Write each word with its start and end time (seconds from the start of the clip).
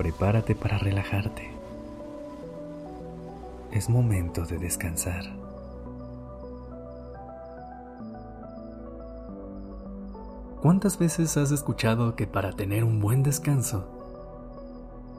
Prepárate 0.00 0.54
para 0.54 0.78
relajarte. 0.78 1.50
Es 3.70 3.90
momento 3.90 4.46
de 4.46 4.56
descansar. 4.56 5.24
¿Cuántas 10.62 10.98
veces 10.98 11.36
has 11.36 11.50
escuchado 11.50 12.16
que 12.16 12.26
para 12.26 12.52
tener 12.52 12.82
un 12.82 12.98
buen 12.98 13.22
descanso 13.22 13.84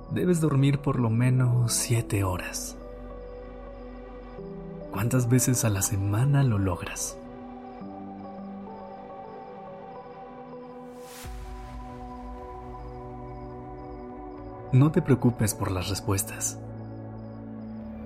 debes 0.10 0.42
dormir 0.42 0.80
por 0.80 1.00
lo 1.00 1.12
menos 1.12 1.74
7 1.74 2.24
horas? 2.24 2.76
¿Cuántas 4.92 5.30
veces 5.30 5.64
a 5.64 5.70
la 5.70 5.84
semana 5.84 6.42
lo 6.42 6.58
logras? 6.58 7.21
No 14.72 14.90
te 14.94 15.02
preocupes 15.02 15.54
por 15.54 15.70
las 15.70 15.90
respuestas, 15.90 16.58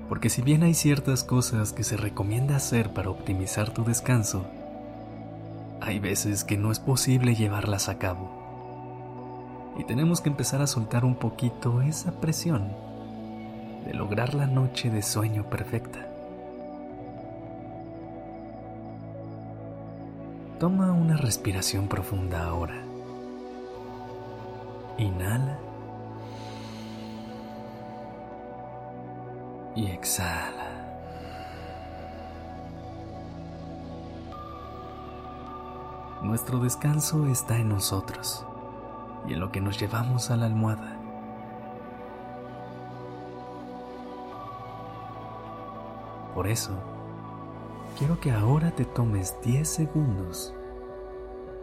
porque 0.10 0.32
si 0.32 0.42
bien 0.42 0.64
hay 0.64 0.74
ciertas 0.74 1.24
cosas 1.24 1.74
que 1.74 1.84
se 1.84 1.96
recomienda 1.96 2.56
hacer 2.56 2.92
para 2.92 3.12
optimizar 3.12 3.72
tu 3.72 3.84
descanso, 3.84 4.48
hay 5.80 6.00
veces 6.00 6.44
que 6.44 6.58
no 6.58 6.72
es 6.72 6.80
posible 6.80 7.36
llevarlas 7.36 7.88
a 7.88 8.00
cabo. 8.00 8.32
Y 9.78 9.84
tenemos 9.84 10.22
que 10.22 10.30
empezar 10.30 10.64
a 10.64 10.68
soltar 10.68 11.06
un 11.06 11.18
poquito 11.18 11.84
esa 11.84 12.20
presión 12.20 12.72
de 13.86 13.94
lograr 13.94 14.34
la 14.34 14.48
noche 14.48 14.90
de 14.90 15.04
sueño 15.04 15.48
perfecta. 15.48 16.00
Toma 20.60 20.94
una 20.94 21.16
respiración 21.16 21.88
profunda 21.88 22.48
ahora. 22.48 22.82
Inhala. 24.98 25.65
Y 29.76 29.88
exhala. 29.88 30.72
Nuestro 36.22 36.60
descanso 36.60 37.28
está 37.28 37.58
en 37.58 37.70
nosotros 37.70 38.46
y 39.28 39.34
en 39.34 39.40
lo 39.40 39.52
que 39.52 39.62
nos 39.62 39.80
llevamos 39.80 40.32
a 40.32 40.38
la 40.38 40.46
almohada. 40.46 40.98
Por 46.34 46.48
eso, 46.48 46.72
quiero 47.98 48.20
que 48.20 48.32
ahora 48.32 48.72
te 48.72 48.86
tomes 48.86 49.40
10 49.42 49.68
segundos 49.68 50.54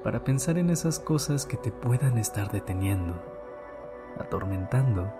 para 0.04 0.24
pensar 0.24 0.58
en 0.58 0.70
esas 0.70 0.98
cosas 0.98 1.44
que 1.44 1.56
te 1.56 1.70
puedan 1.70 2.18
estar 2.18 2.50
deteniendo, 2.50 3.14
atormentando 4.18 5.12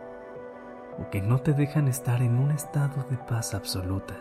o 0.99 1.09
que 1.11 1.23
no 1.23 1.41
te 1.41 1.53
dejan 1.53 1.89
estar 1.89 2.23
en 2.23 2.39
un 2.39 2.51
estado 2.51 3.05
de 3.11 3.17
paz 3.17 3.55
absoluta. 3.55 4.15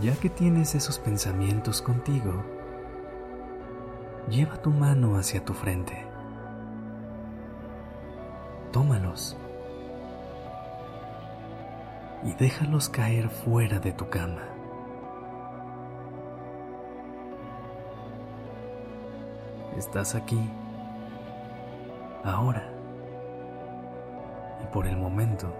Ya 0.00 0.14
que 0.14 0.28
tienes 0.28 0.74
esos 0.74 0.98
pensamientos 0.98 1.80
contigo, 1.80 2.44
lleva 4.28 4.60
tu 4.60 4.70
mano 4.70 5.16
hacia 5.16 5.42
tu 5.42 5.54
frente. 5.54 6.04
Tómalos 8.72 9.38
y 12.24 12.32
déjalos 12.34 12.88
caer 12.88 13.28
fuera 13.28 13.78
de 13.78 13.92
tu 13.92 14.08
cama. 14.08 14.42
Estás 19.76 20.14
aquí, 20.14 20.40
ahora, 22.24 22.66
y 24.62 24.66
por 24.72 24.86
el 24.86 24.96
momento, 24.96 25.52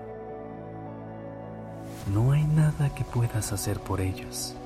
no 2.13 2.33
hay 2.33 2.45
nada 2.45 2.89
que 2.95 3.05
puedas 3.05 3.53
hacer 3.53 3.79
por 3.81 4.01
ellos. 4.01 4.57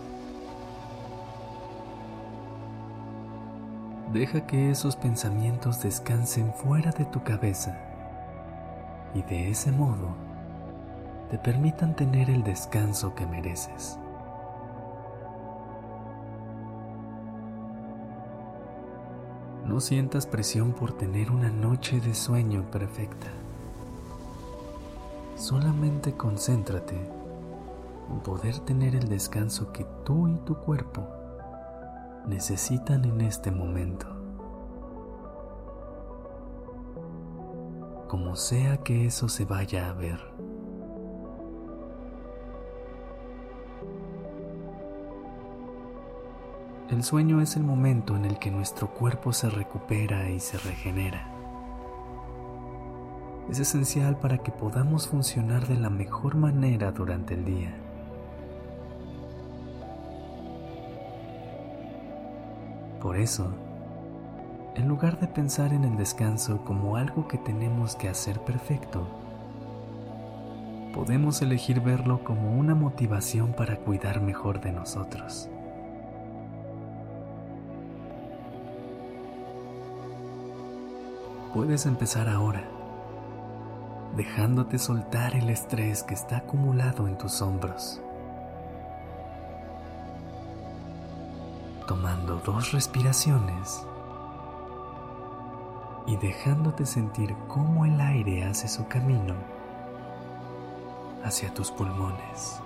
Deja 4.12 4.46
que 4.46 4.70
esos 4.70 4.96
pensamientos 4.96 5.82
descansen 5.82 6.52
fuera 6.52 6.90
de 6.90 7.04
tu 7.04 7.22
cabeza 7.22 7.78
y 9.14 9.22
de 9.22 9.50
ese 9.50 9.70
modo 9.70 10.29
te 11.30 11.38
permitan 11.38 11.94
tener 11.94 12.28
el 12.28 12.42
descanso 12.42 13.14
que 13.14 13.24
mereces. 13.24 13.98
No 19.64 19.78
sientas 19.78 20.26
presión 20.26 20.72
por 20.72 20.92
tener 20.92 21.30
una 21.30 21.48
noche 21.48 22.00
de 22.00 22.14
sueño 22.14 22.68
perfecta. 22.72 23.28
Solamente 25.36 26.14
concéntrate 26.16 26.96
en 28.10 28.18
poder 28.20 28.58
tener 28.58 28.96
el 28.96 29.08
descanso 29.08 29.72
que 29.72 29.86
tú 30.04 30.26
y 30.26 30.36
tu 30.38 30.56
cuerpo 30.56 31.06
necesitan 32.26 33.04
en 33.04 33.20
este 33.20 33.52
momento. 33.52 34.08
Como 38.08 38.34
sea 38.34 38.78
que 38.78 39.06
eso 39.06 39.28
se 39.28 39.44
vaya 39.44 39.88
a 39.88 39.92
ver. 39.92 40.18
El 46.90 47.04
sueño 47.04 47.40
es 47.40 47.54
el 47.54 47.62
momento 47.62 48.16
en 48.16 48.24
el 48.24 48.40
que 48.40 48.50
nuestro 48.50 48.88
cuerpo 48.88 49.32
se 49.32 49.48
recupera 49.48 50.28
y 50.28 50.40
se 50.40 50.58
regenera. 50.58 51.24
Es 53.48 53.60
esencial 53.60 54.18
para 54.18 54.38
que 54.38 54.50
podamos 54.50 55.06
funcionar 55.06 55.68
de 55.68 55.76
la 55.76 55.88
mejor 55.88 56.34
manera 56.34 56.90
durante 56.90 57.34
el 57.34 57.44
día. 57.44 57.72
Por 63.00 63.16
eso, 63.16 63.52
en 64.74 64.88
lugar 64.88 65.20
de 65.20 65.28
pensar 65.28 65.72
en 65.72 65.84
el 65.84 65.96
descanso 65.96 66.64
como 66.64 66.96
algo 66.96 67.28
que 67.28 67.38
tenemos 67.38 67.94
que 67.94 68.08
hacer 68.08 68.40
perfecto, 68.40 69.06
podemos 70.92 71.40
elegir 71.40 71.80
verlo 71.80 72.24
como 72.24 72.58
una 72.58 72.74
motivación 72.74 73.52
para 73.52 73.76
cuidar 73.76 74.20
mejor 74.20 74.60
de 74.60 74.72
nosotros. 74.72 75.48
Puedes 81.54 81.84
empezar 81.86 82.28
ahora, 82.28 82.62
dejándote 84.16 84.78
soltar 84.78 85.34
el 85.34 85.50
estrés 85.50 86.04
que 86.04 86.14
está 86.14 86.36
acumulado 86.36 87.08
en 87.08 87.18
tus 87.18 87.42
hombros. 87.42 88.00
Tomando 91.88 92.36
dos 92.36 92.70
respiraciones 92.70 93.84
y 96.06 96.16
dejándote 96.18 96.86
sentir 96.86 97.34
cómo 97.48 97.84
el 97.84 98.00
aire 98.00 98.44
hace 98.44 98.68
su 98.68 98.86
camino 98.86 99.34
hacia 101.24 101.52
tus 101.52 101.72
pulmones. 101.72 102.60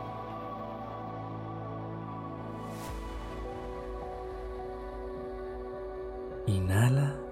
Inhala 6.47 7.24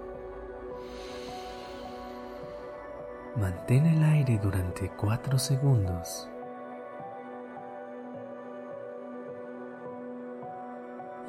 Mantén 3.63 3.85
el 3.85 4.03
aire 4.03 4.37
durante 4.39 4.89
4 4.89 5.39
segundos. 5.39 6.29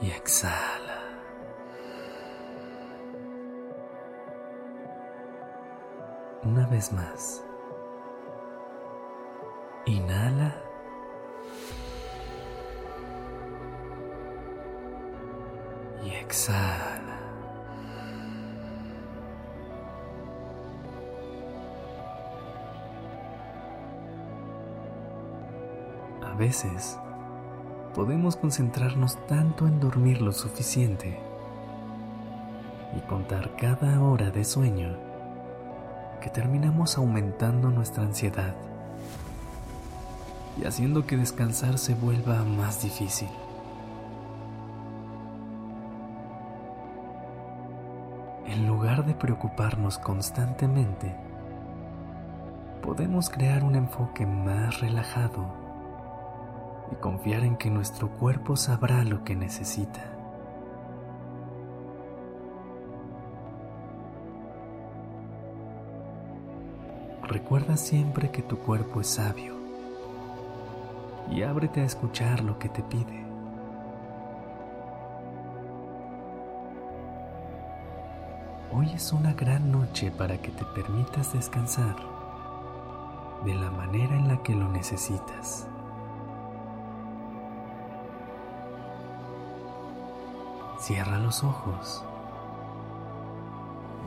Y 0.00 0.10
exhala. 0.10 0.98
Una 6.42 6.66
vez 6.66 6.92
más. 6.92 7.44
Inhala. 9.86 10.56
Y 16.02 16.10
exhala. 16.16 16.93
A 26.34 26.36
veces 26.36 26.98
podemos 27.94 28.34
concentrarnos 28.34 29.24
tanto 29.28 29.68
en 29.68 29.78
dormir 29.78 30.20
lo 30.20 30.32
suficiente 30.32 31.16
y 32.96 33.00
contar 33.02 33.54
cada 33.54 34.02
hora 34.02 34.32
de 34.32 34.44
sueño 34.44 34.96
que 36.20 36.30
terminamos 36.30 36.98
aumentando 36.98 37.70
nuestra 37.70 38.02
ansiedad 38.02 38.56
y 40.60 40.66
haciendo 40.66 41.06
que 41.06 41.16
descansar 41.16 41.78
se 41.78 41.94
vuelva 41.94 42.42
más 42.42 42.82
difícil. 42.82 43.28
En 48.48 48.66
lugar 48.66 49.06
de 49.06 49.14
preocuparnos 49.14 49.98
constantemente, 49.98 51.14
podemos 52.82 53.30
crear 53.30 53.62
un 53.62 53.76
enfoque 53.76 54.26
más 54.26 54.80
relajado 54.80 55.63
y 56.92 56.94
confiar 56.96 57.44
en 57.44 57.56
que 57.56 57.70
nuestro 57.70 58.08
cuerpo 58.08 58.56
sabrá 58.56 59.04
lo 59.04 59.24
que 59.24 59.36
necesita. 59.36 60.14
Recuerda 67.22 67.76
siempre 67.76 68.30
que 68.30 68.42
tu 68.42 68.58
cuerpo 68.58 69.00
es 69.00 69.08
sabio 69.08 69.54
y 71.30 71.42
ábrete 71.42 71.80
a 71.80 71.84
escuchar 71.84 72.44
lo 72.44 72.58
que 72.58 72.68
te 72.68 72.82
pide. 72.82 73.24
Hoy 78.72 78.90
es 78.92 79.12
una 79.12 79.32
gran 79.32 79.70
noche 79.70 80.10
para 80.10 80.36
que 80.38 80.50
te 80.50 80.64
permitas 80.64 81.32
descansar 81.32 81.96
de 83.44 83.54
la 83.54 83.70
manera 83.70 84.16
en 84.16 84.28
la 84.28 84.42
que 84.42 84.54
lo 84.54 84.68
necesitas. 84.68 85.66
Cierra 90.86 91.18
los 91.18 91.42
ojos. 91.42 92.04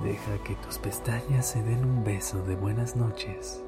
Deja 0.04 0.38
que 0.44 0.54
tus 0.58 0.78
pestañas 0.78 1.48
se 1.48 1.64
den 1.64 1.84
un 1.84 2.04
beso 2.04 2.44
de 2.44 2.56
buenas 2.56 2.96
noches. 2.96 3.66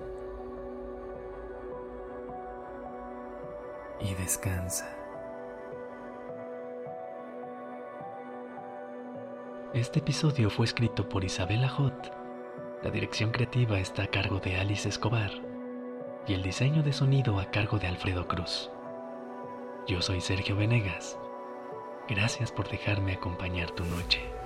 Y 4.00 4.14
descansa. 4.14 4.96
Este 9.74 9.98
episodio 9.98 10.52
fue 10.52 10.66
escrito 10.68 11.10
por 11.10 11.24
Isabela 11.24 11.68
Hot. 11.68 12.14
La 12.84 12.92
dirección 12.92 13.32
creativa 13.32 13.80
está 13.80 14.04
a 14.04 14.08
cargo 14.12 14.38
de 14.38 14.58
Alice 14.58 14.88
Escobar 14.88 15.32
y 16.28 16.36
el 16.36 16.44
diseño 16.44 16.84
de 16.84 16.94
sonido 16.94 17.40
a 17.40 17.50
cargo 17.50 17.80
de 17.80 17.88
Alfredo 17.88 18.28
Cruz. 18.28 18.70
Yo 19.88 20.00
soy 20.00 20.22
Sergio 20.22 20.56
Venegas 20.56 21.19
Gracias 22.10 22.52
por 22.52 22.68
dejarme 22.68 23.14
acompañar 23.14 23.70
tu 23.70 23.86
noche. 23.86 24.39